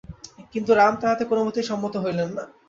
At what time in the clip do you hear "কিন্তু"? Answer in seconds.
0.53-0.71